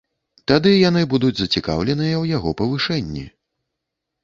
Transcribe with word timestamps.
Тады 0.51 0.71
яны 0.89 1.03
будуць 1.11 1.35
зацікаўленыя 1.41 2.13
ў 2.23 2.25
яго 2.37 2.57
павышэнні. 2.65 3.25